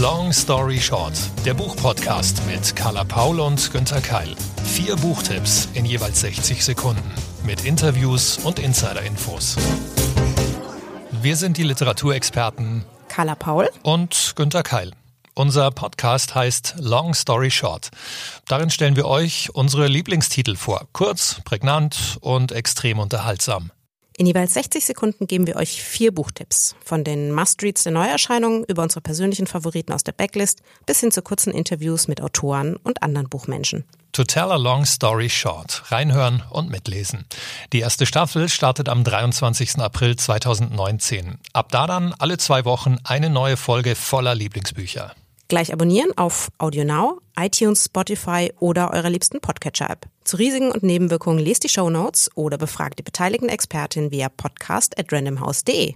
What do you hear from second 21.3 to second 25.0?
prägnant und extrem unterhaltsam. In jeweils 60